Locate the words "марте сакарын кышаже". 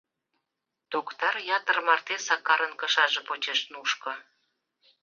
1.87-3.21